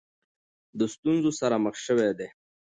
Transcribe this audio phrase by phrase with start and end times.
[0.79, 2.27] د ستونزو سره مخ شوې دي.